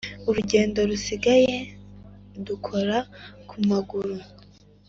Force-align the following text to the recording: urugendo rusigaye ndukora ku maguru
urugendo 0.29 0.79
rusigaye 0.89 1.55
ndukora 2.39 2.97
ku 3.49 3.55
maguru 3.69 4.15